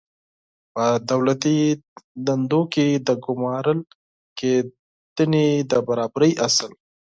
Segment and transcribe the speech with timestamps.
[0.73, 1.57] په دولتي
[2.25, 3.79] دندو کې د ګمارل
[4.39, 6.71] کېدنې د برابرۍ اصل